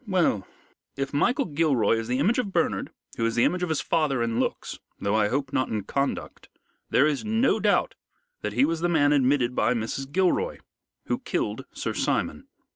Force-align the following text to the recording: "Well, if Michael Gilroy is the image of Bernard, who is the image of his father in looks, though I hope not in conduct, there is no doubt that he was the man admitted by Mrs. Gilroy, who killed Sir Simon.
"Well, 0.07 0.47
if 0.97 1.13
Michael 1.13 1.45
Gilroy 1.45 1.95
is 1.99 2.07
the 2.07 2.17
image 2.17 2.39
of 2.39 2.51
Bernard, 2.51 2.89
who 3.17 3.25
is 3.27 3.35
the 3.35 3.43
image 3.43 3.61
of 3.61 3.69
his 3.69 3.81
father 3.81 4.23
in 4.23 4.39
looks, 4.39 4.79
though 4.99 5.13
I 5.13 5.27
hope 5.27 5.53
not 5.53 5.69
in 5.69 5.83
conduct, 5.83 6.49
there 6.89 7.05
is 7.05 7.23
no 7.23 7.59
doubt 7.59 7.93
that 8.41 8.53
he 8.53 8.65
was 8.65 8.79
the 8.79 8.89
man 8.89 9.13
admitted 9.13 9.53
by 9.53 9.75
Mrs. 9.75 10.11
Gilroy, 10.11 10.57
who 11.05 11.19
killed 11.19 11.65
Sir 11.71 11.93
Simon. 11.93 12.47